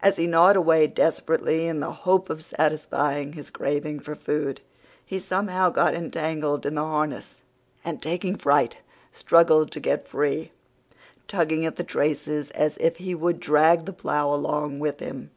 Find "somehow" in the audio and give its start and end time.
5.18-5.68